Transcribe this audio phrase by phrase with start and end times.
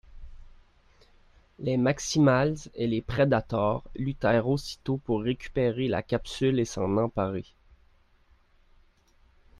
[1.59, 7.45] Les maximals et les prédators luttèrent aussitôt pour récupérer la capsule et s'en emparer.